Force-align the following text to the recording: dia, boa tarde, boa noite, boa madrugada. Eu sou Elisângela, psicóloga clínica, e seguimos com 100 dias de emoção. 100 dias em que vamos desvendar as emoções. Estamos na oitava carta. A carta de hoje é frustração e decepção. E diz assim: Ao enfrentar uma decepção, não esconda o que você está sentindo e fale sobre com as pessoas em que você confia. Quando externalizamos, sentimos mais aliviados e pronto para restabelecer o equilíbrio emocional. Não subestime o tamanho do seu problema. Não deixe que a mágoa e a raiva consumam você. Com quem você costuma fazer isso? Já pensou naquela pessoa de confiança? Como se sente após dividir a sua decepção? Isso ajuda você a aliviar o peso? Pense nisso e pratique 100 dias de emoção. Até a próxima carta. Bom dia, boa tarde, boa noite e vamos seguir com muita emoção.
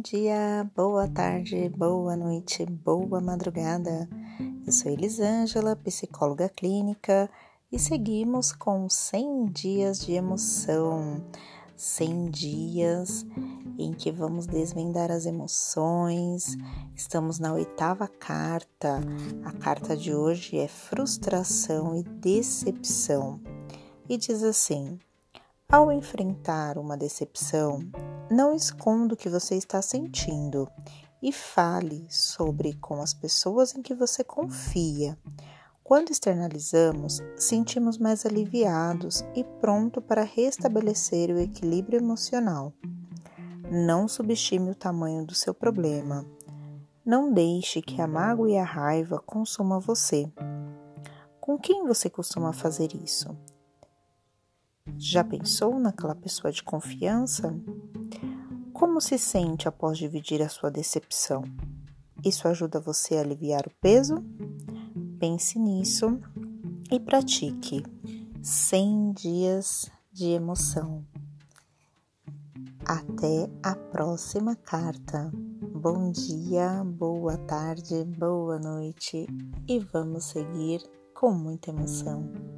dia, 0.00 0.70
boa 0.76 1.08
tarde, 1.08 1.68
boa 1.70 2.14
noite, 2.14 2.64
boa 2.64 3.20
madrugada. 3.20 4.08
Eu 4.64 4.72
sou 4.72 4.92
Elisângela, 4.92 5.74
psicóloga 5.74 6.48
clínica, 6.48 7.28
e 7.72 7.76
seguimos 7.76 8.52
com 8.52 8.88
100 8.88 9.46
dias 9.46 10.06
de 10.06 10.12
emoção. 10.12 11.20
100 11.76 12.30
dias 12.30 13.26
em 13.76 13.92
que 13.92 14.12
vamos 14.12 14.46
desvendar 14.46 15.10
as 15.10 15.26
emoções. 15.26 16.56
Estamos 16.94 17.40
na 17.40 17.52
oitava 17.52 18.06
carta. 18.06 19.00
A 19.44 19.50
carta 19.50 19.96
de 19.96 20.14
hoje 20.14 20.58
é 20.58 20.68
frustração 20.68 21.96
e 21.96 22.04
decepção. 22.04 23.40
E 24.08 24.16
diz 24.16 24.44
assim: 24.44 25.00
Ao 25.68 25.90
enfrentar 25.90 26.78
uma 26.78 26.96
decepção, 26.96 27.80
não 28.30 28.54
esconda 28.54 29.14
o 29.14 29.16
que 29.16 29.28
você 29.28 29.56
está 29.56 29.82
sentindo 29.82 30.70
e 31.20 31.32
fale 31.32 32.06
sobre 32.08 32.74
com 32.74 33.02
as 33.02 33.12
pessoas 33.12 33.74
em 33.74 33.82
que 33.82 33.92
você 33.92 34.22
confia. 34.22 35.18
Quando 35.82 36.10
externalizamos, 36.10 37.20
sentimos 37.36 37.98
mais 37.98 38.24
aliviados 38.24 39.24
e 39.34 39.42
pronto 39.42 40.00
para 40.00 40.22
restabelecer 40.22 41.30
o 41.30 41.38
equilíbrio 41.38 41.98
emocional. 41.98 42.72
Não 43.68 44.06
subestime 44.06 44.70
o 44.70 44.74
tamanho 44.74 45.26
do 45.26 45.34
seu 45.34 45.52
problema. 45.52 46.24
Não 47.04 47.32
deixe 47.32 47.82
que 47.82 48.00
a 48.00 48.06
mágoa 48.06 48.48
e 48.48 48.56
a 48.56 48.64
raiva 48.64 49.18
consumam 49.18 49.80
você. 49.80 50.32
Com 51.40 51.58
quem 51.58 51.84
você 51.84 52.08
costuma 52.08 52.52
fazer 52.52 52.94
isso? 52.94 53.36
Já 54.98 55.22
pensou 55.22 55.78
naquela 55.78 56.14
pessoa 56.14 56.50
de 56.50 56.62
confiança? 56.62 57.54
Como 58.72 59.00
se 59.00 59.18
sente 59.18 59.68
após 59.68 59.98
dividir 59.98 60.42
a 60.42 60.48
sua 60.48 60.70
decepção? 60.70 61.42
Isso 62.24 62.48
ajuda 62.48 62.80
você 62.80 63.16
a 63.16 63.20
aliviar 63.20 63.66
o 63.66 63.74
peso? 63.80 64.24
Pense 65.18 65.58
nisso 65.58 66.18
e 66.90 66.98
pratique 66.98 67.82
100 68.42 69.12
dias 69.12 69.90
de 70.12 70.30
emoção. 70.30 71.04
Até 72.84 73.50
a 73.62 73.74
próxima 73.74 74.56
carta. 74.56 75.30
Bom 75.74 76.10
dia, 76.10 76.82
boa 76.84 77.36
tarde, 77.36 78.04
boa 78.04 78.58
noite 78.58 79.26
e 79.68 79.78
vamos 79.78 80.24
seguir 80.24 80.80
com 81.12 81.32
muita 81.32 81.70
emoção. 81.70 82.55